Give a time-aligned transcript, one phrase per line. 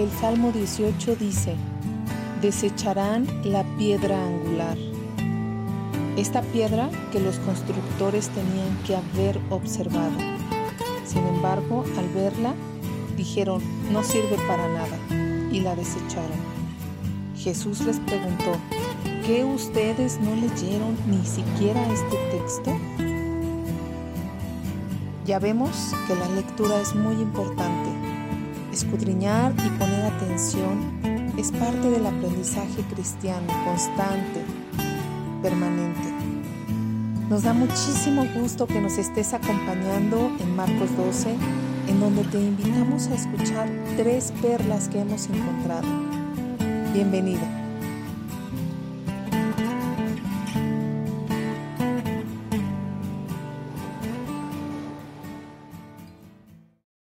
[0.00, 1.56] El Salmo 18 dice,
[2.40, 4.78] desecharán la piedra angular.
[6.16, 10.16] Esta piedra que los constructores tenían que haber observado.
[11.04, 12.54] Sin embargo, al verla,
[13.14, 14.96] dijeron, no sirve para nada,
[15.52, 16.40] y la desecharon.
[17.36, 18.52] Jesús les preguntó,
[19.26, 22.74] ¿qué ustedes no leyeron ni siquiera este texto?
[25.26, 27.90] Ya vemos que la lectura es muy importante.
[28.72, 29.89] Escudriñar y poner
[30.40, 34.42] es parte del aprendizaje cristiano constante,
[35.42, 36.00] permanente.
[37.28, 41.36] Nos da muchísimo gusto que nos estés acompañando en Marcos 12,
[41.88, 45.86] en donde te invitamos a escuchar tres perlas que hemos encontrado.
[46.94, 47.42] Bienvenido.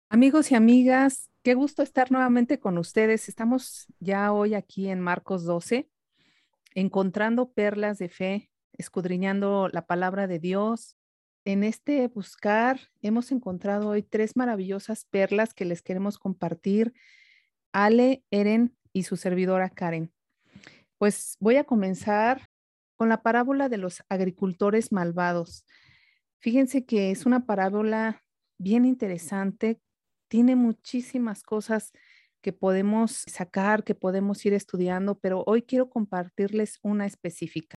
[0.08, 3.28] Amigos y amigas, qué gusto estar nuevamente con ustedes.
[3.28, 5.90] Estamos ya hoy aquí en Marcos 12,
[6.74, 10.96] encontrando perlas de fe, escudriñando la palabra de Dios.
[11.44, 16.94] En este buscar hemos encontrado hoy tres maravillosas perlas que les queremos compartir.
[17.72, 20.14] Ale, Eren y su servidora Karen.
[20.96, 22.48] Pues voy a comenzar
[22.96, 25.66] con la parábola de los agricultores malvados.
[26.38, 28.22] Fíjense que es una parábola
[28.56, 29.78] bien interesante
[30.28, 31.92] tiene muchísimas cosas
[32.42, 37.74] que podemos sacar, que podemos ir estudiando, pero hoy quiero compartirles una específica.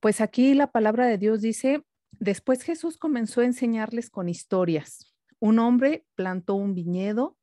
[0.00, 5.14] Pues aquí la palabra de Dios dice, después Jesús comenzó a enseñarles con historias.
[5.40, 7.36] Un hombre plantó un viñedo,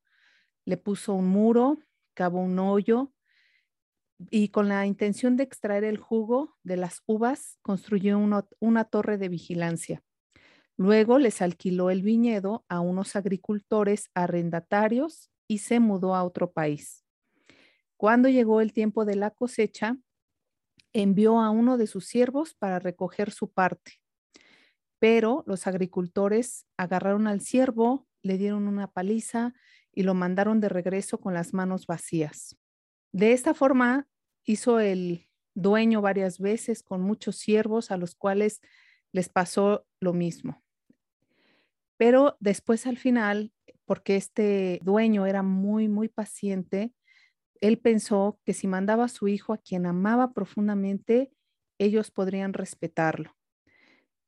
[0.65, 1.79] le puso un muro,
[2.13, 3.11] cavó un hoyo
[4.29, 9.17] y con la intención de extraer el jugo de las uvas, construyó una, una torre
[9.17, 10.03] de vigilancia.
[10.81, 17.05] Luego les alquiló el viñedo a unos agricultores arrendatarios y se mudó a otro país.
[17.97, 19.99] Cuando llegó el tiempo de la cosecha,
[20.91, 24.01] envió a uno de sus siervos para recoger su parte.
[24.97, 29.53] Pero los agricultores agarraron al siervo, le dieron una paliza
[29.93, 32.57] y lo mandaron de regreso con las manos vacías.
[33.11, 34.07] De esta forma
[34.45, 38.61] hizo el dueño varias veces con muchos siervos a los cuales
[39.11, 40.63] les pasó lo mismo.
[42.01, 43.53] Pero después al final,
[43.85, 46.91] porque este dueño era muy, muy paciente,
[47.59, 51.31] él pensó que si mandaba a su hijo a quien amaba profundamente,
[51.77, 53.37] ellos podrían respetarlo.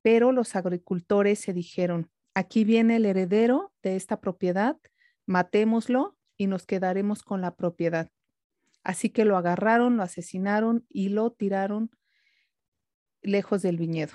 [0.04, 4.78] Pero los agricultores se dijeron, aquí viene el heredero de esta propiedad,
[5.26, 8.12] matémoslo y nos quedaremos con la propiedad.
[8.84, 11.90] Así que lo agarraron, lo asesinaron y lo tiraron
[13.24, 14.14] lejos del viñedo.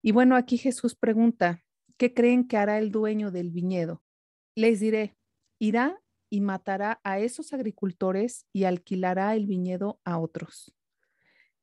[0.00, 1.62] Y bueno, aquí Jesús pregunta,
[1.96, 4.02] ¿qué creen que hará el dueño del viñedo?
[4.54, 5.16] Les diré,
[5.58, 10.74] irá y matará a esos agricultores y alquilará el viñedo a otros.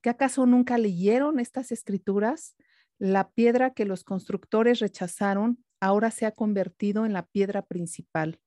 [0.01, 2.55] ¿Qué acaso nunca leyeron estas escrituras?
[2.99, 8.39] La piedra que los constructores rechazaron ahora se ha convertido en la piedra principal.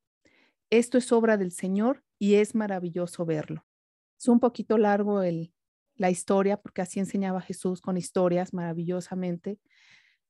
[0.70, 3.66] Esto es obra del Señor y es maravilloso verlo.
[4.18, 5.52] Es un poquito largo el,
[5.96, 9.58] la historia porque así enseñaba Jesús con historias maravillosamente,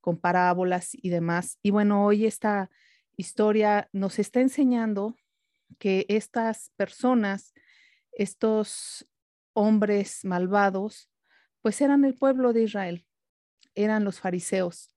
[0.07, 1.59] con parábolas y demás.
[1.65, 2.71] Y bueno, hoy esta
[3.17, 5.17] historia nos está enseñando
[5.81, 7.53] que estas personas,
[8.13, 9.09] estos
[9.53, 11.11] hombres malvados,
[11.61, 13.05] pues eran el pueblo de Israel,
[13.75, 14.95] eran los fariseos,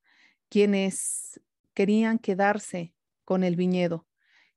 [0.48, 1.42] quienes
[1.74, 2.94] querían quedarse
[3.26, 4.06] con el viñedo,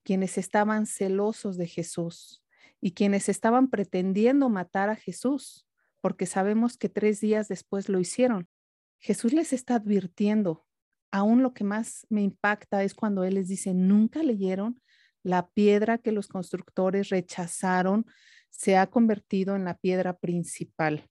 [0.03, 2.45] quienes estaban celosos de Jesús
[2.79, 5.67] y quienes estaban pretendiendo matar a Jesús,
[6.03, 8.51] porque sabemos que tres días después lo hicieron.
[9.03, 10.65] Jesús les está advirtiendo.
[11.11, 14.81] Aún lo que más me impacta es cuando Él les dice, nunca leyeron
[15.25, 18.07] la piedra que los constructores rechazaron,
[18.49, 21.09] se ha convertido en la piedra principal.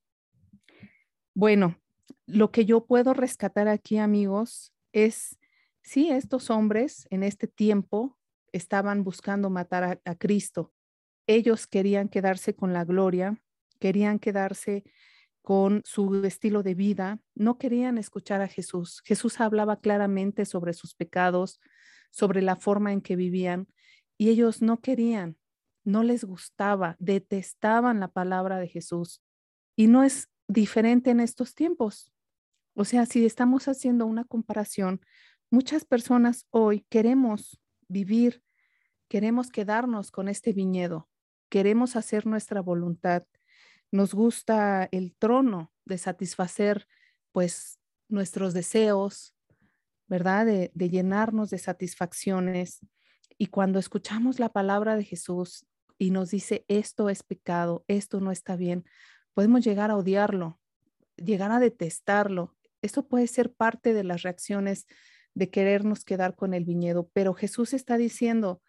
[1.33, 1.77] Bueno,
[2.25, 5.37] lo que yo puedo rescatar aquí, amigos, es,
[5.81, 8.17] sí, estos hombres en este tiempo
[8.53, 10.73] estaban buscando matar a, a Cristo.
[11.27, 13.41] Ellos querían quedarse con la gloria,
[13.79, 14.83] querían quedarse
[15.41, 19.01] con su estilo de vida, no querían escuchar a Jesús.
[19.05, 21.59] Jesús hablaba claramente sobre sus pecados,
[22.11, 23.67] sobre la forma en que vivían,
[24.17, 25.37] y ellos no querían,
[25.83, 29.23] no les gustaba, detestaban la palabra de Jesús.
[29.75, 32.11] Y no es diferente en estos tiempos.
[32.75, 35.01] O sea, si estamos haciendo una comparación,
[35.49, 38.43] muchas personas hoy queremos vivir,
[39.07, 41.09] queremos quedarnos con este viñedo,
[41.49, 43.23] queremos hacer nuestra voluntad
[43.91, 46.87] nos gusta el trono de satisfacer
[47.31, 49.35] pues nuestros deseos,
[50.07, 50.45] ¿verdad?
[50.45, 52.79] De, de, llenarnos de satisfacciones.
[53.37, 55.65] Y cuando escuchamos la palabra de Jesús
[55.97, 58.85] y nos dice, esto es pecado, esto no está bien,
[59.33, 60.59] podemos llegar a odiarlo,
[61.15, 62.55] llegar a detestarlo.
[62.81, 64.87] Esto puede ser parte de las reacciones
[65.33, 68.61] de querernos quedar con el viñedo, pero Jesús está diciendo,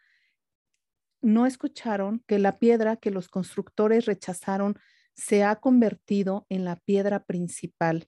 [1.21, 4.79] no escucharon que la piedra que los constructores rechazaron
[5.15, 8.09] se ha convertido en la piedra principal.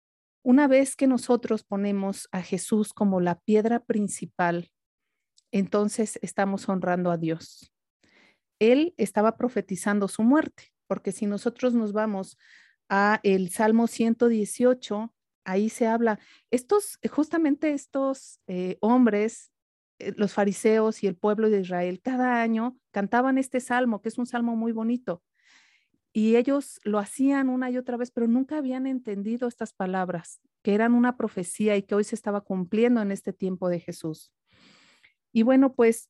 [0.42, 4.70] Una vez que nosotros ponemos a Jesús como la piedra principal,
[5.52, 7.72] entonces estamos honrando a Dios.
[8.58, 12.36] Él estaba profetizando su muerte, porque si nosotros nos vamos
[12.88, 15.14] a el Salmo 118,
[15.44, 16.18] ahí se habla,
[16.50, 19.50] estos, justamente estos eh, hombres,
[19.98, 24.18] eh, los fariseos y el pueblo de Israel, cada año cantaban este salmo, que es
[24.18, 25.22] un salmo muy bonito.
[26.16, 30.72] Y ellos lo hacían una y otra vez, pero nunca habían entendido estas palabras, que
[30.72, 34.32] eran una profecía y que hoy se estaba cumpliendo en este tiempo de Jesús.
[35.32, 36.08] Y bueno, pues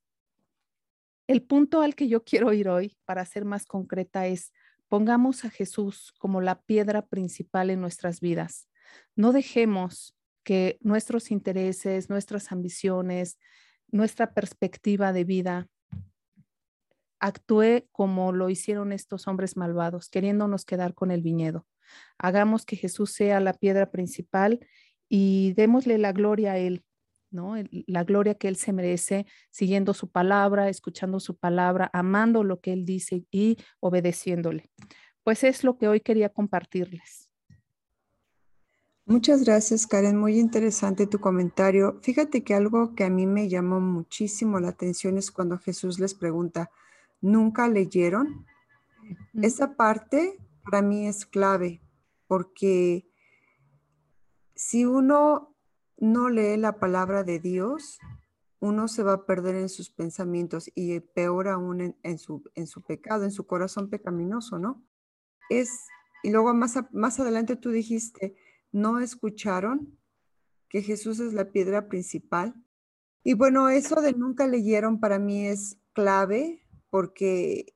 [1.26, 4.52] el punto al que yo quiero ir hoy, para ser más concreta, es
[4.88, 8.68] pongamos a Jesús como la piedra principal en nuestras vidas.
[9.16, 13.38] No dejemos que nuestros intereses, nuestras ambiciones,
[13.88, 15.68] nuestra perspectiva de vida
[17.24, 21.66] actúe como lo hicieron estos hombres malvados, queriéndonos quedar con el viñedo.
[22.18, 24.60] Hagamos que Jesús sea la piedra principal
[25.08, 26.84] y démosle la gloria a Él,
[27.30, 27.54] ¿no?
[27.86, 32.74] La gloria que Él se merece, siguiendo su palabra, escuchando su palabra, amando lo que
[32.74, 34.70] Él dice y obedeciéndole.
[35.22, 37.30] Pues es lo que hoy quería compartirles.
[39.06, 40.18] Muchas gracias, Karen.
[40.18, 41.98] Muy interesante tu comentario.
[42.02, 46.14] Fíjate que algo que a mí me llamó muchísimo la atención es cuando Jesús les
[46.14, 46.70] pregunta,
[47.24, 48.46] ¿nunca leyeron?
[49.40, 51.82] Esa parte para mí es clave
[52.26, 53.08] porque
[54.54, 55.56] si uno
[55.96, 57.98] no lee la palabra de Dios,
[58.60, 62.82] uno se va a perder en sus pensamientos y peor aún en, su, en su
[62.82, 64.84] pecado, en su corazón pecaminoso, ¿no?
[65.48, 65.86] Es,
[66.22, 68.36] y luego más, más adelante tú dijiste,
[68.70, 69.98] no escucharon
[70.68, 72.54] que Jesús es la piedra principal.
[73.22, 76.63] Y bueno, eso de nunca leyeron para mí es clave
[76.94, 77.74] porque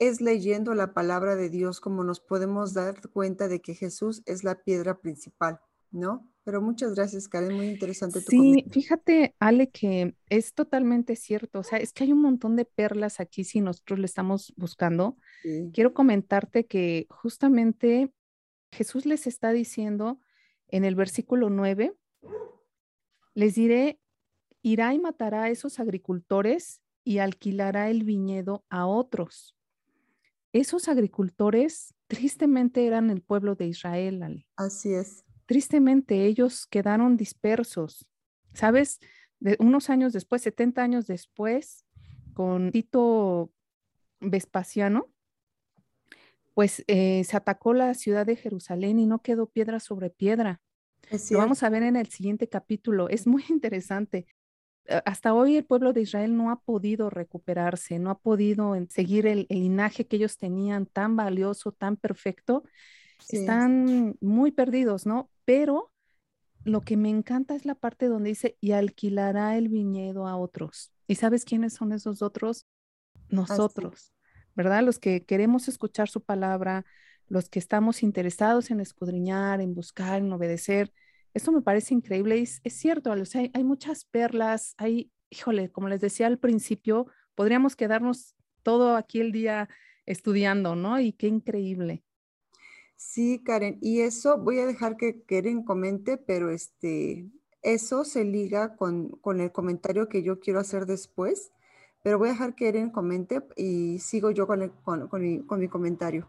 [0.00, 4.42] es leyendo la palabra de Dios como nos podemos dar cuenta de que Jesús es
[4.42, 5.60] la piedra principal,
[5.92, 6.28] ¿no?
[6.42, 11.60] Pero muchas gracias, Karen, muy interesante tu Sí, fíjate, Ale, que es totalmente cierto.
[11.60, 15.16] O sea, es que hay un montón de perlas aquí si nosotros le estamos buscando.
[15.72, 18.12] Quiero comentarte que justamente
[18.72, 20.18] Jesús les está diciendo
[20.66, 21.94] en el versículo 9,
[23.34, 24.00] les diré,
[24.60, 29.56] irá y matará a esos agricultores y alquilará el viñedo a otros.
[30.52, 34.44] Esos agricultores tristemente eran el pueblo de Israel.
[34.56, 35.24] Así es.
[35.46, 38.06] Tristemente ellos quedaron dispersos.
[38.52, 38.98] ¿Sabes?
[39.38, 41.84] De unos años después, 70 años después,
[42.34, 43.52] con Tito
[44.20, 45.08] Vespasiano,
[46.54, 50.60] pues eh, se atacó la ciudad de Jerusalén y no quedó piedra sobre piedra.
[51.30, 53.08] Lo vamos a ver en el siguiente capítulo.
[53.08, 54.26] Es muy interesante.
[55.04, 59.46] Hasta hoy el pueblo de Israel no ha podido recuperarse, no ha podido seguir el,
[59.48, 62.64] linaje que ellos tenían tan valioso, tan perfecto.
[63.28, 65.30] Están muy perdidos, ¿no?
[65.44, 65.92] Pero
[66.64, 70.92] lo que me encanta es la parte donde dice, y alquilará el viñedo a otros.
[71.06, 72.66] ¿Y sabes quiénes son esos otros?
[73.28, 74.12] Nosotros.
[74.54, 74.82] ¿verdad?
[74.82, 76.84] Los que queremos escuchar su palabra,
[77.28, 80.92] los que estamos interesados en escudriñar, en buscar, en obedecer.
[81.34, 82.40] Esto me parece increíble.
[82.40, 87.76] Es, es cierto, hay, hay, muchas perlas, hay, híjole, como les decía al principio, podríamos
[87.76, 89.68] quedarnos todo aquí el día
[90.06, 91.00] estudiando, ¿no?
[91.00, 92.04] Y qué increíble.
[92.96, 97.30] Sí, Karen, y eso voy a dejar que Karen comente, pero este,
[97.62, 101.52] eso se liga con, con el comentario que yo quiero hacer después
[102.02, 106.28] pero voy a dejar que Eren comente y sigo yo con, con, mi, comentario.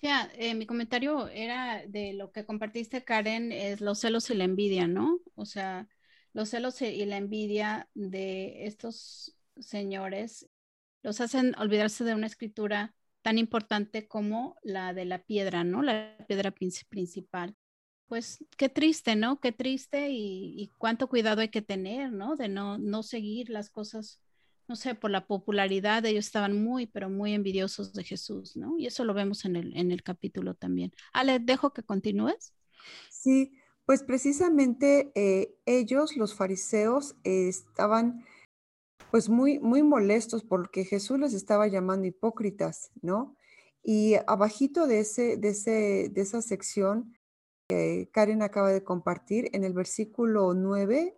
[0.00, 4.44] Ya, eh, mi comentario era de lo que compartiste, Karen, es los celos y la
[4.44, 5.18] envidia, ¿no?
[5.34, 5.88] O sea,
[6.32, 10.48] los celos y la envidia de estos señores
[11.02, 15.82] los hacen olvidarse de una escritura tan importante como la de la piedra, ¿no?
[15.82, 17.56] La piedra principal.
[18.06, 19.40] Pues qué triste, ¿no?
[19.40, 22.36] Qué triste y, y cuánto cuidado hay que tener, ¿no?
[22.36, 24.22] De no, no seguir las cosas
[24.68, 28.78] no sé, por la popularidad, ellos estaban muy, pero muy envidiosos de Jesús, ¿no?
[28.78, 30.92] Y eso lo vemos en el, en el capítulo también.
[31.12, 32.52] Ale, dejo que continúes.
[33.10, 33.52] Sí,
[33.86, 38.26] pues precisamente eh, ellos, los fariseos, estaban
[39.10, 43.34] pues muy, muy molestos porque Jesús les estaba llamando hipócritas, ¿no?
[43.82, 47.16] Y abajito de, ese, de, ese, de esa sección
[47.68, 51.16] que Karen acaba de compartir, en el versículo 9,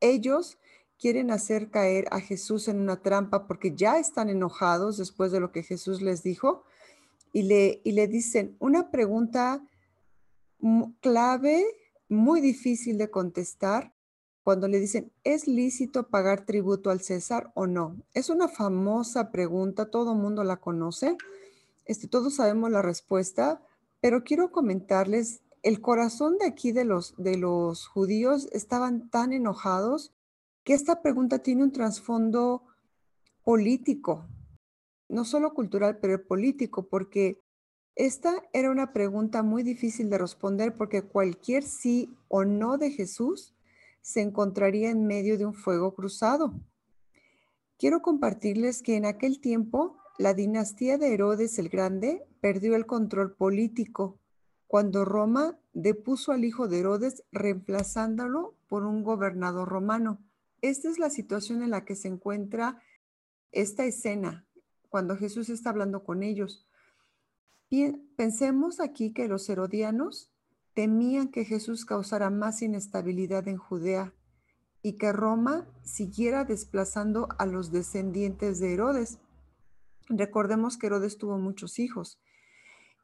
[0.00, 0.58] ellos
[1.02, 5.50] quieren hacer caer a Jesús en una trampa porque ya están enojados después de lo
[5.50, 6.62] que Jesús les dijo
[7.32, 9.66] y le, y le dicen una pregunta
[11.00, 11.66] clave,
[12.08, 13.92] muy difícil de contestar,
[14.44, 17.96] cuando le dicen, ¿es lícito pagar tributo al César o no?
[18.14, 21.16] Es una famosa pregunta, todo el mundo la conoce,
[21.84, 23.60] este, todos sabemos la respuesta,
[24.00, 30.12] pero quiero comentarles, el corazón de aquí de los, de los judíos estaban tan enojados
[30.64, 32.64] que esta pregunta tiene un trasfondo
[33.44, 34.26] político,
[35.08, 37.40] no solo cultural, pero político, porque
[37.94, 43.54] esta era una pregunta muy difícil de responder porque cualquier sí o no de Jesús
[44.00, 46.54] se encontraría en medio de un fuego cruzado.
[47.78, 53.34] Quiero compartirles que en aquel tiempo la dinastía de Herodes el Grande perdió el control
[53.34, 54.18] político
[54.66, 60.18] cuando Roma depuso al hijo de Herodes reemplazándolo por un gobernador romano.
[60.62, 62.80] Esta es la situación en la que se encuentra
[63.50, 64.46] esta escena
[64.88, 66.66] cuando Jesús está hablando con ellos.
[68.16, 70.30] Pensemos aquí que los herodianos
[70.74, 74.14] temían que Jesús causara más inestabilidad en Judea
[74.82, 79.18] y que Roma siguiera desplazando a los descendientes de Herodes.
[80.08, 82.20] Recordemos que Herodes tuvo muchos hijos,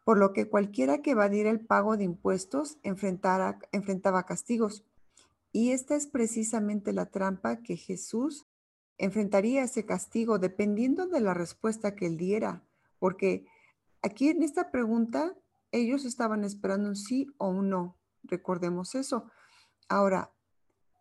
[0.05, 4.85] por lo que cualquiera que evadiera el pago de impuestos enfrentaba castigos.
[5.53, 8.47] Y esta es precisamente la trampa que Jesús
[8.99, 12.65] enfrentaría ese castigo dependiendo de la respuesta que él diera,
[12.99, 13.47] porque
[14.03, 15.35] aquí en esta pregunta
[15.73, 17.97] ellos estaban esperando un sí o un no.
[18.25, 19.31] Recordemos eso.
[19.89, 20.33] Ahora,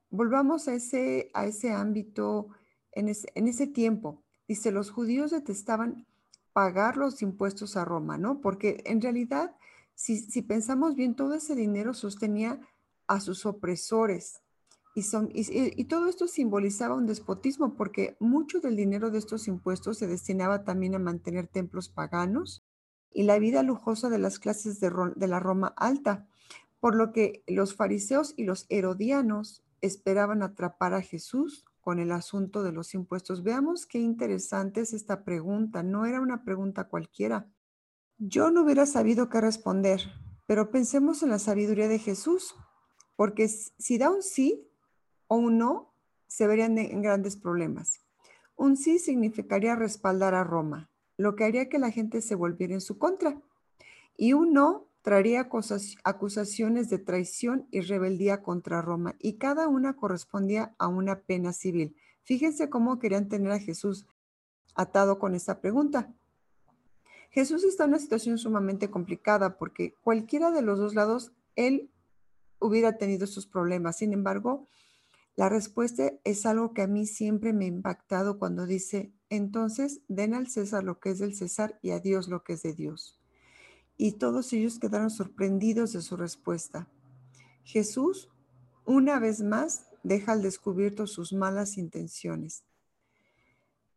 [0.09, 2.49] volvamos a ese, a ese ámbito,
[2.91, 4.23] en ese, en ese tiempo.
[4.47, 6.05] Dice, los judíos detestaban
[6.53, 8.41] pagar los impuestos a Roma, ¿no?
[8.41, 9.55] Porque en realidad,
[9.93, 12.59] si, si pensamos bien, todo ese dinero sostenía
[13.07, 14.41] a sus opresores.
[14.95, 19.47] Y, son, y, y, todo esto simbolizaba un despotismo porque mucho del dinero de estos
[19.47, 22.63] impuestos se destinaba también a mantener templos paganos
[23.11, 26.27] y la vida lujosa de las clases de, de la Roma alta,
[26.79, 32.63] por lo que los fariseos y los herodianos esperaban atrapar a Jesús con el asunto
[32.63, 33.43] de los impuestos.
[33.43, 35.83] Veamos qué interesante es esta pregunta.
[35.83, 37.47] No era una pregunta cualquiera.
[38.17, 40.01] Yo no hubiera sabido qué responder,
[40.47, 42.55] pero pensemos en la sabiduría de Jesús,
[43.17, 44.65] porque si da un sí
[45.27, 45.93] o un no,
[46.27, 47.99] se verían en grandes problemas.
[48.55, 52.81] Un sí significaría respaldar a Roma, lo que haría que la gente se volviera en
[52.81, 53.41] su contra.
[54.15, 55.49] Y un no traería
[56.03, 61.95] acusaciones de traición y rebeldía contra Roma, y cada una correspondía a una pena civil.
[62.23, 64.05] Fíjense cómo querían tener a Jesús
[64.75, 66.13] atado con esta pregunta.
[67.31, 71.89] Jesús está en una situación sumamente complicada porque cualquiera de los dos lados, él
[72.59, 73.97] hubiera tenido sus problemas.
[73.97, 74.67] Sin embargo,
[75.35, 80.33] la respuesta es algo que a mí siempre me ha impactado cuando dice, entonces, den
[80.33, 83.19] al César lo que es del César y a Dios lo que es de Dios.
[83.97, 86.87] Y todos ellos quedaron sorprendidos de su respuesta.
[87.63, 88.29] Jesús,
[88.85, 92.63] una vez más, deja al descubierto sus malas intenciones.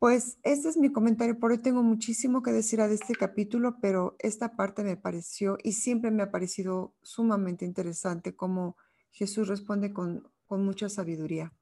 [0.00, 1.38] Pues este es mi comentario.
[1.38, 5.72] Por hoy tengo muchísimo que decir de este capítulo, pero esta parte me pareció y
[5.72, 8.78] siempre me ha parecido sumamente interesante cómo
[9.10, 11.52] Jesús responde con, con mucha sabiduría.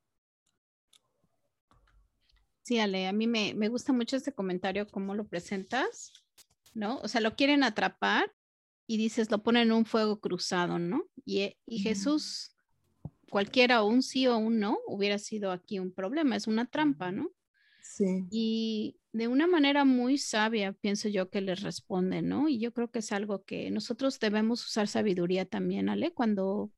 [2.62, 6.12] Sí, Ale, a mí me, gusta mucho este comentario, cómo lo presentas,
[6.75, 6.99] ¿no?
[6.99, 8.33] O sea, lo quieren atrapar
[8.87, 11.02] y dices, lo ponen en un fuego cruzado, ¿no?
[11.25, 12.54] Y, y Jesús,
[13.30, 17.33] cualquiera, un sí o un no, hubiera sido aquí un problema, es una trampa, ¿no?
[17.80, 18.26] Sí.
[18.30, 22.49] Y de una manera muy sabia, pienso yo que les responde, ¿no?
[22.49, 26.70] Y yo creo que es algo que nosotros debemos usar sabiduría también, Ale, cuando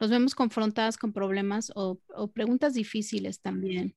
[0.00, 3.96] nos vemos confrontadas con problemas o, o preguntas difíciles también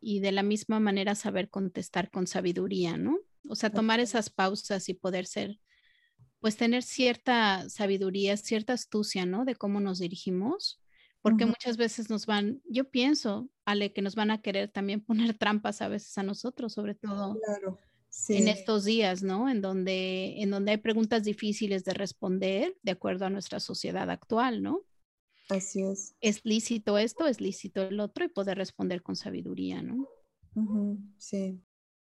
[0.00, 3.18] y de la misma manera saber contestar con sabiduría, ¿no?
[3.48, 5.60] O sea, tomar esas pausas y poder ser,
[6.40, 9.44] pues tener cierta sabiduría, cierta astucia, ¿no?
[9.44, 10.80] De cómo nos dirigimos,
[11.26, 15.36] porque muchas veces nos van, yo pienso, Ale, que nos van a querer también poner
[15.36, 17.36] trampas a veces a nosotros, sobre todo
[18.28, 19.48] en estos días, ¿no?
[19.48, 24.62] En donde, en donde hay preguntas difíciles de responder de acuerdo a nuestra sociedad actual,
[24.62, 24.82] ¿no?
[25.48, 26.14] Así es.
[26.20, 30.08] Es lícito esto, es lícito el otro y poder responder con sabiduría, ¿no?
[31.18, 31.60] sí.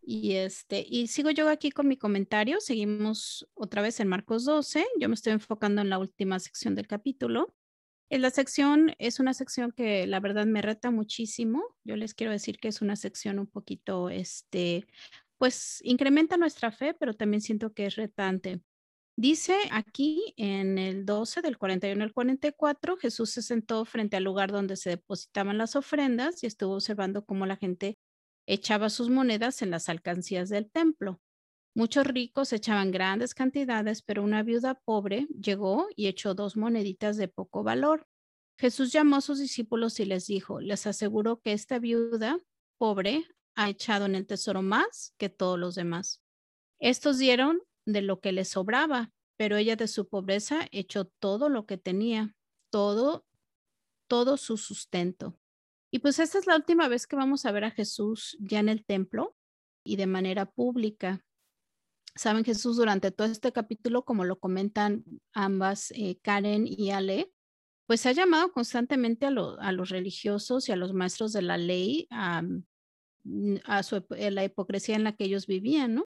[0.02, 2.60] Y este, y sigo yo aquí con mi comentario.
[2.60, 4.86] Seguimos otra vez en Marcos 12.
[5.00, 7.54] Yo me estoy enfocando en la última sección del capítulo.
[8.10, 11.62] En la sección es una sección que la verdad me reta muchísimo.
[11.84, 14.86] Yo les quiero decir que es una sección un poquito, este,
[15.36, 18.62] pues incrementa nuestra fe, pero también siento que es retante
[19.20, 24.52] Dice aquí en el 12 del 41 al 44, Jesús se sentó frente al lugar
[24.52, 27.98] donde se depositaban las ofrendas y estuvo observando cómo la gente
[28.46, 31.20] echaba sus monedas en las alcancías del templo.
[31.78, 37.28] Muchos ricos echaban grandes cantidades, pero una viuda pobre llegó y echó dos moneditas de
[37.28, 38.04] poco valor.
[38.58, 42.40] Jesús llamó a sus discípulos y les dijo, les aseguro que esta viuda
[42.78, 46.20] pobre ha echado en el tesoro más que todos los demás.
[46.80, 51.64] Estos dieron de lo que le sobraba, pero ella de su pobreza echó todo lo
[51.64, 52.34] que tenía,
[52.72, 53.24] todo,
[54.08, 55.38] todo su sustento.
[55.92, 58.68] Y pues esta es la última vez que vamos a ver a Jesús ya en
[58.68, 59.36] el templo
[59.84, 61.24] y de manera pública.
[62.18, 67.30] Saben, Jesús durante todo este capítulo, como lo comentan ambas, eh, Karen y Ale,
[67.86, 72.42] pues ha llamado constantemente a, los religiosos y a los maestros de la ley a,
[73.64, 73.82] a
[74.30, 76.06] la hipocresía en la que ellos vivían, ¿no?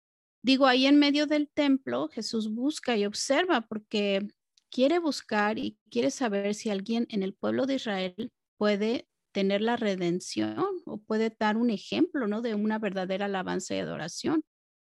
[0.43, 4.27] Digo, ahí en medio del templo, Jesús busca y observa porque
[4.71, 9.77] quiere buscar y quiere saber si alguien en el pueblo de Israel puede tener la
[9.77, 12.43] redención o puede dar un ejemplo, ¿no?
[12.43, 14.43] De una verdadera alabanza y adoración.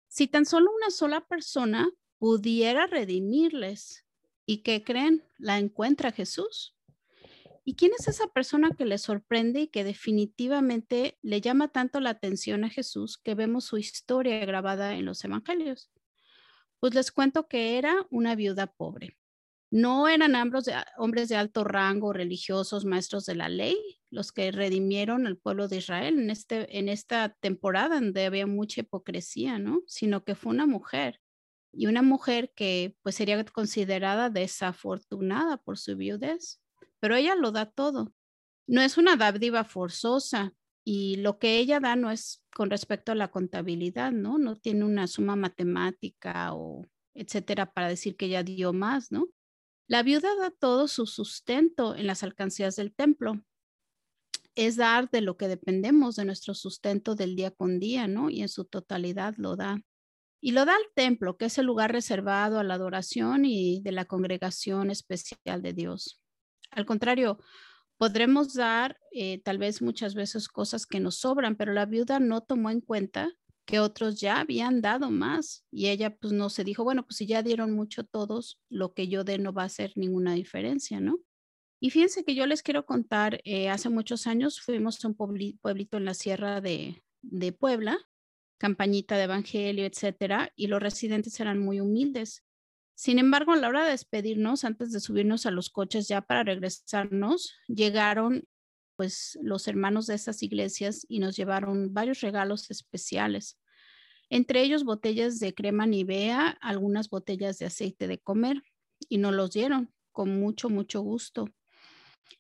[0.09, 1.89] Si tan solo una sola persona
[2.19, 4.05] pudiera redimirles
[4.47, 6.75] y que creen, la encuentra Jesús.
[7.65, 12.11] ¿Y quién es esa persona que le sorprende y que definitivamente le llama tanto la
[12.11, 15.91] atención a Jesús que vemos su historia grabada en los evangelios?
[16.81, 19.19] Pues les cuento que era una viuda pobre.
[19.71, 20.35] No eran
[20.97, 23.77] hombres de alto rango, religiosos, maestros de la ley,
[24.11, 28.81] los que redimieron al pueblo de Israel en, este, en esta temporada donde había mucha
[28.81, 29.83] hipocresía, ¿no?
[29.87, 31.21] Sino que fue una mujer
[31.73, 36.61] y una mujer que pues sería considerada desafortunada por su viudez
[37.01, 38.13] pero ella lo da todo.
[38.67, 43.15] No es una dádiva forzosa y lo que ella da no es con respecto a
[43.15, 44.39] la contabilidad, ¿no?
[44.39, 49.27] No tiene una suma matemática o etcétera para decir que ella dio más, ¿no?
[49.89, 53.43] La viuda da todo su sustento en las alcancías del templo.
[54.55, 58.29] Es dar de lo que dependemos de nuestro sustento del día con día, ¿no?
[58.29, 59.81] Y en su totalidad lo da.
[60.43, 63.93] Y lo da al templo, que es el lugar reservado a la adoración y de
[63.93, 66.21] la congregación especial de Dios.
[66.71, 67.39] Al contrario,
[67.97, 72.43] podremos dar eh, tal vez muchas veces cosas que nos sobran, pero la viuda no
[72.43, 73.33] tomó en cuenta
[73.69, 77.27] que otros ya habían dado más y ella pues no se dijo, bueno, pues si
[77.27, 81.19] ya dieron mucho todos, lo que yo dé no va a hacer ninguna diferencia, ¿no?
[81.79, 85.99] Y fíjense que yo les quiero contar, eh, hace muchos años fuimos a un pueblito
[85.99, 87.99] en la sierra de, de Puebla,
[88.57, 92.47] campañita de evangelio, etcétera, y los residentes eran muy humildes.
[92.95, 96.43] Sin embargo, a la hora de despedirnos, antes de subirnos a los coches ya para
[96.43, 98.49] regresarnos, llegaron
[98.99, 103.57] pues los hermanos de esas iglesias y nos llevaron varios regalos especiales.
[104.29, 108.61] Entre ellos botellas de crema Nivea, algunas botellas de aceite de comer
[109.09, 111.47] y nos los dieron con mucho, mucho gusto.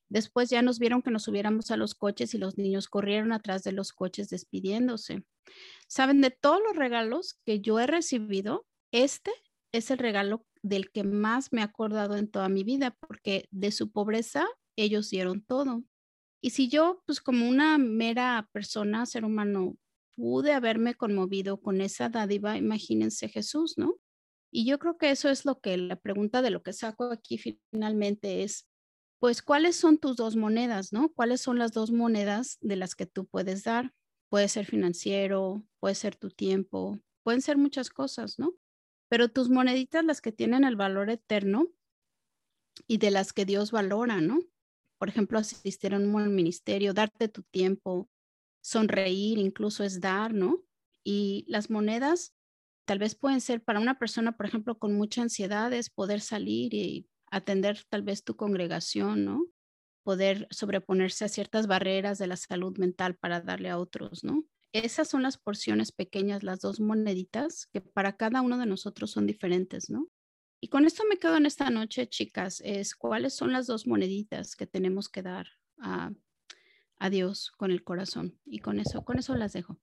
[0.08, 3.62] Después ya nos vieron que nos subiéramos a los coches y los niños corrieron atrás
[3.62, 5.24] de los coches despidiéndose.
[5.86, 9.30] Saben, de todos los regalos que yo he recibido, este
[9.70, 13.70] es el regalo del que más me he acordado en toda mi vida, porque de
[13.70, 14.44] su pobreza
[14.74, 15.84] ellos dieron todo.
[16.40, 19.76] Y si yo, pues como una mera persona, ser humano,
[20.16, 23.96] pude haberme conmovido con esa dádiva, imagínense Jesús, ¿no?
[24.50, 27.38] Y yo creo que eso es lo que la pregunta de lo que saco aquí
[27.38, 28.66] finalmente es,
[29.20, 31.12] pues, ¿cuáles son tus dos monedas, no?
[31.12, 33.92] ¿Cuáles son las dos monedas de las que tú puedes dar?
[34.30, 38.54] Puede ser financiero, puede ser tu tiempo, pueden ser muchas cosas, ¿no?
[39.08, 41.66] pero tus moneditas, las que tienen el valor eterno
[42.86, 44.40] y de las que Dios valora, ¿no?
[44.98, 48.08] Por ejemplo, asistir a un ministerio, darte tu tiempo,
[48.62, 50.62] sonreír, incluso es dar, ¿no?
[51.04, 52.34] Y las monedas
[52.86, 56.74] tal vez pueden ser para una persona, por ejemplo, con mucha ansiedad, es poder salir
[56.74, 59.46] y atender tal vez tu congregación, ¿no?
[60.04, 64.44] Poder sobreponerse a ciertas barreras de la salud mental para darle a otros, ¿no?
[64.72, 69.26] esas son las porciones pequeñas, las dos moneditas, que para cada uno de nosotros son
[69.26, 70.08] diferentes, ¿no?
[70.60, 74.56] Y con esto me quedo en esta noche, chicas, es cuáles son las dos moneditas
[74.56, 75.46] que tenemos que dar
[75.78, 76.10] a,
[76.98, 78.38] a Dios con el corazón.
[78.44, 79.78] Y con eso, con eso las dejo.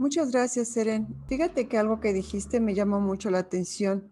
[0.00, 1.14] Muchas gracias, Seren.
[1.28, 4.10] Fíjate que algo que dijiste me llamó mucho la atención.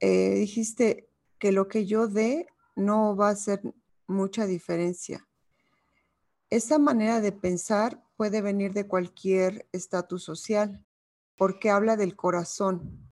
[0.00, 3.62] Eh, dijiste que lo que yo dé no va a hacer
[4.08, 5.26] mucha diferencia.
[6.50, 10.84] Esa manera de pensar puede venir de cualquier estatus social,
[11.36, 13.10] porque habla del corazón.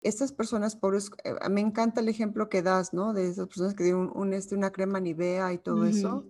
[0.00, 3.12] Estas personas pobres, eh, me encanta el ejemplo que das, ¿no?
[3.12, 6.26] De esas personas que dieron un, este, una crema Nivea y todo eso.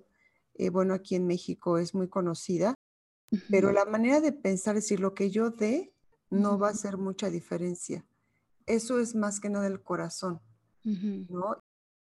[0.55, 2.75] Eh, bueno, aquí en México es muy conocida,
[3.49, 5.95] pero la manera de pensar, es decir, lo que yo dé
[6.29, 8.05] no va a hacer mucha diferencia.
[8.67, 10.41] Eso es más que nada del corazón,
[10.85, 11.57] ¿no?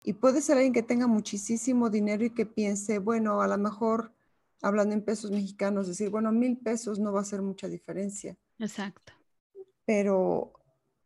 [0.03, 4.11] Y puede ser alguien que tenga muchísimo dinero y que piense, bueno, a lo mejor,
[4.61, 8.35] hablando en pesos mexicanos, decir, bueno, mil pesos no va a hacer mucha diferencia.
[8.57, 9.13] Exacto.
[9.85, 10.53] Pero,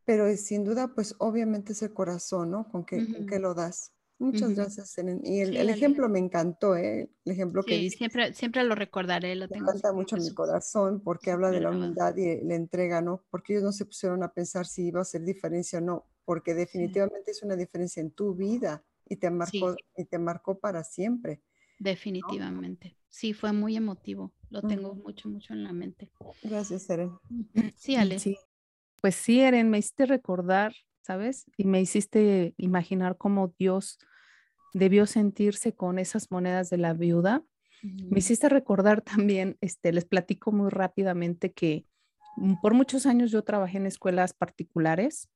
[0.05, 2.69] pero sin duda, pues obviamente es el corazón, ¿no?
[2.69, 3.95] Con que, con que lo das.
[4.17, 7.09] Muchas gracias, Y el, ejemplo me encantó, ¿eh?
[7.25, 9.65] El ejemplo que sí, Siempre, siempre lo recordaré, lo tengo.
[9.65, 13.25] Me encanta mucho mi corazón porque habla de la humildad y la entrega, ¿no?
[13.29, 16.53] Porque ellos no se pusieron a pensar si iba a hacer diferencia o no, porque
[16.53, 21.41] definitivamente es una diferencia en tu vida y te marcó, y te marcó para siempre.
[21.77, 22.95] Definitivamente.
[23.09, 24.33] Sí, fue muy emotivo.
[24.49, 26.09] Lo tengo mucho, mucho en la mente.
[26.41, 27.11] Gracias, Eren.
[27.75, 28.17] Sí, Ale.
[29.05, 30.73] Pues sí, Eren, me hiciste recordar
[31.05, 31.45] ¿sabes?
[31.55, 33.99] Y me hiciste imaginar cómo Dios
[34.73, 37.43] debió sentirse con esas monedas de la viuda.
[37.83, 41.85] Me hiciste recordar también, este, les platico muy rápidamente que
[42.37, 45.29] mm, por muchos años yo trabajé en escuelas particulares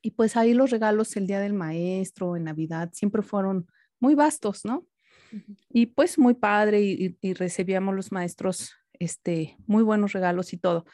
[0.00, 3.66] y pues ahí los regalos el día del maestro, en Navidad, siempre fueron
[4.00, 4.86] muy vastos, ¿no?
[5.68, 10.86] Y pues muy padre y, y, recibíamos los maestros este, muy buenos regalos y todo.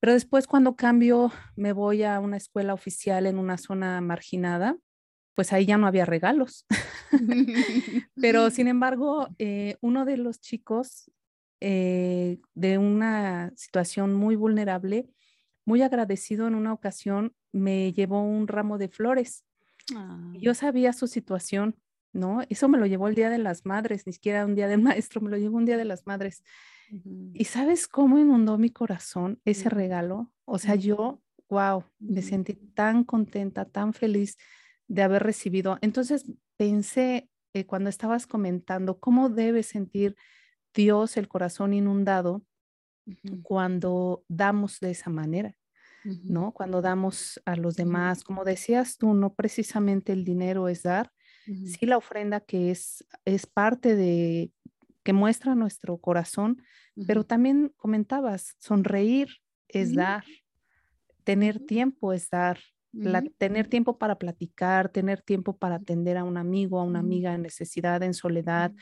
[0.00, 4.76] Pero después cuando cambio, me voy a una escuela oficial en una zona marginada,
[5.34, 6.66] pues ahí ya no había regalos.
[8.16, 11.10] Pero sin embargo, eh, uno de los chicos
[11.60, 15.08] eh, de una situación muy vulnerable,
[15.64, 19.44] muy agradecido en una ocasión, me llevó un ramo de flores.
[19.94, 20.32] Ah.
[20.34, 21.76] Yo sabía su situación,
[22.12, 22.42] ¿no?
[22.48, 25.20] Eso me lo llevó el Día de las Madres, ni siquiera un Día del Maestro,
[25.20, 26.42] me lo llevó un Día de las Madres.
[27.34, 30.32] Y sabes cómo inundó mi corazón ese regalo.
[30.46, 34.38] O sea, yo, wow, me sentí tan contenta, tan feliz
[34.86, 35.76] de haber recibido.
[35.82, 36.24] Entonces
[36.56, 40.16] pensé eh, cuando estabas comentando cómo debe sentir
[40.72, 42.42] Dios el corazón inundado
[43.42, 45.54] cuando damos de esa manera.
[46.04, 46.52] ¿no?
[46.52, 51.12] Cuando damos a los demás, como decías tú, no precisamente el dinero es dar,
[51.66, 54.50] sí la ofrenda que es, es parte de
[55.02, 56.62] que muestra nuestro corazón,
[57.06, 59.28] pero también comentabas, sonreír
[59.68, 60.24] es dar,
[61.24, 62.58] tener tiempo es dar,
[63.38, 67.42] tener tiempo para platicar, tener tiempo para atender a un amigo, a una amiga en
[67.42, 68.72] necesidad, en soledad,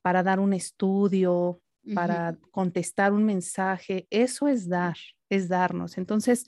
[0.00, 1.60] para dar un estudio,
[1.94, 4.96] para contestar un mensaje, eso es dar,
[5.28, 5.98] es darnos.
[5.98, 6.46] Entonces,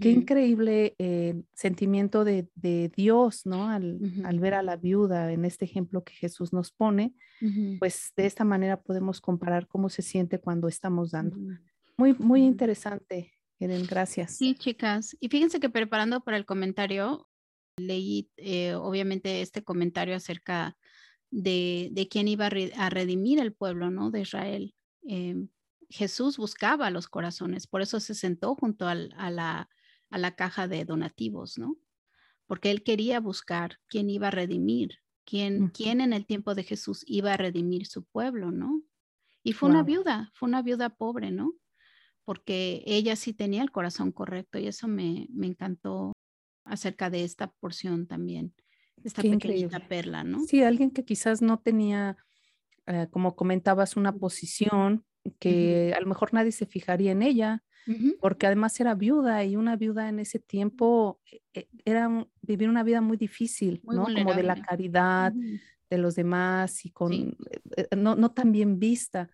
[0.00, 2.48] Qué increíble eh, sentimiento de,
[2.94, 3.68] Dios, ¿no?
[3.68, 3.98] Al,
[4.38, 7.14] ver a la viuda en este ejemplo que Jesús nos pone,
[7.80, 11.36] pues de esta manera podemos comparar cómo se siente cuando estamos dando.
[11.96, 14.36] Muy, muy interesante, Eren, gracias.
[14.36, 15.16] Sí, chicas.
[15.18, 17.28] Y fíjense que preparando para el comentario,
[17.76, 20.76] leí eh, obviamente este comentario acerca
[21.30, 24.10] de, de quién iba a, redimir el pueblo, ¿no?
[24.10, 24.74] De Israel.
[25.02, 25.48] Em,
[25.92, 29.68] Jesús buscaba los corazones, por eso se sentó junto a, la,
[30.10, 31.76] a la caja de donativos, ¿no?
[32.46, 37.04] Porque él quería buscar quién iba a redimir, quién, quién en el tiempo de Jesús
[37.06, 38.82] iba a redimir su pueblo, ¿no?
[39.44, 41.52] Y fue una viuda, fue una viuda pobre, ¿no?
[42.24, 46.12] Porque ella sí tenía el corazón correcto y eso me, encantó
[46.64, 48.54] acerca de esta porción también,
[49.04, 50.40] esta pequeñita perla, ¿no?
[50.46, 52.16] Sí, alguien que quizás no tenía,
[52.86, 55.04] eh, como comentabas, una posición,
[55.38, 57.62] que a lo mejor nadie se fijaría en ella,
[58.20, 62.84] porque además era viuda y una viuda en ese tiempo e, e, era vivir una
[62.84, 64.04] vida muy difícil, ¿no?
[64.04, 65.32] Como de la caridad
[65.90, 67.34] de los demás y con eh,
[67.76, 69.28] eh, no, no, tan bien vista.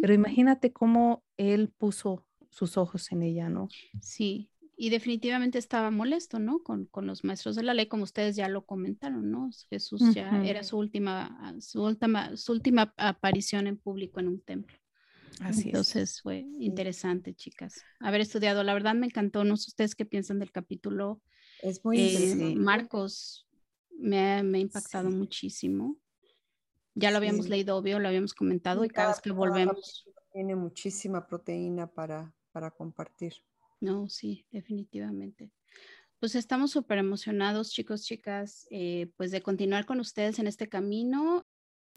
[0.00, 3.68] Pero imagínate cómo él puso sus ojos en ella, ¿no?
[4.00, 6.62] Sí, y definitivamente estaba molesto, ¿no?
[6.62, 9.50] Con, con, los maestros de la ley, como ustedes ya lo comentaron, ¿no?
[9.70, 14.76] Jesús ya era su última, su última, su última aparición en público en un templo.
[15.40, 18.62] Entonces fue interesante, chicas, haber estudiado.
[18.62, 19.44] La verdad me encantó.
[19.44, 21.20] No sé ustedes qué piensan del capítulo.
[21.62, 23.48] Es muy eh, Marcos
[23.98, 25.96] me ha, impactado muchísimo.
[26.94, 30.04] Ya lo habíamos leído, obvio, lo habíamos comentado y cada vez que volvemos.
[30.32, 33.34] Tiene muchísima proteína para, para compartir.
[33.80, 35.52] No, sí, definitivamente.
[36.18, 41.46] Pues estamos súper emocionados, chicos, chicas, eh, pues de continuar con ustedes en este camino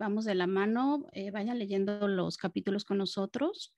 [0.01, 3.71] vamos de la mano, eh, vayan leyendo los capítulos con nosotros,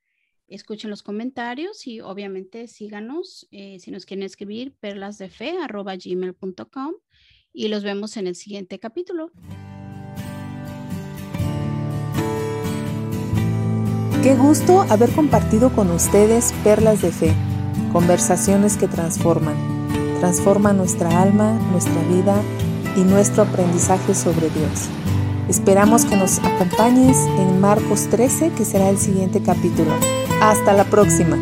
[0.48, 6.94] escuchen los comentarios y obviamente síganos eh, si nos quieren escribir perlasdefe.gmail.com
[7.52, 9.32] y los vemos en el siguiente capítulo.
[14.22, 17.34] Qué gusto haber compartido con ustedes Perlas de Fe,
[17.92, 22.42] conversaciones que transforman, transforman nuestra alma, nuestra vida
[22.96, 24.88] y nuestro aprendizaje sobre Dios.
[25.48, 29.92] Esperamos que nos acompañes en Marcos 13, que será el siguiente capítulo.
[30.40, 31.36] Hasta la próxima.